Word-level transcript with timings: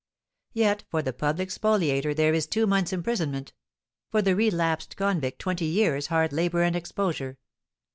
Yet 0.53 0.83
for 0.89 1.03
the 1.03 1.13
public 1.13 1.49
spoliator 1.49 2.15
there 2.15 2.33
is 2.33 2.47
two 2.47 2.65
months' 2.65 2.91
imprisonment; 2.91 3.53
for 4.09 4.23
the 4.23 4.35
relapsed 4.35 4.97
convict 4.97 5.37
twenty 5.37 5.65
years' 5.67 6.07
hard 6.07 6.33
labour 6.33 6.63
and 6.63 6.75
exposure. 6.75 7.37